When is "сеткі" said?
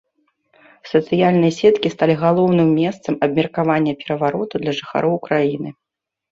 1.59-1.91